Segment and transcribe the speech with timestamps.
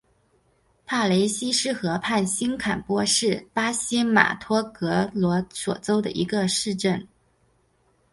[0.83, 7.07] 帕雷西斯河畔新坎波是巴西马托格罗索州的一个市镇。